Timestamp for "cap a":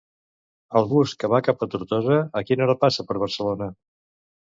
1.47-1.67